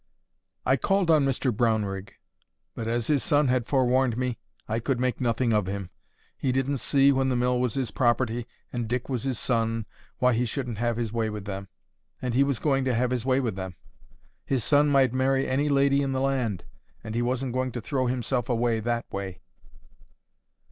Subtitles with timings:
[0.65, 2.13] I called on Mr Brownrigg;
[2.73, 5.91] but, as his son had forewarned me, I could make nothing of him.
[6.35, 9.85] He didn't see, when the mill was his property, and Dick was his son,
[10.17, 11.67] why he shouldn't have his way with them.
[12.19, 13.75] And he was going to have his way with them.
[14.43, 16.63] His son might marry any lady in the land;
[17.03, 19.41] and he wasn't going to throw himself away that way.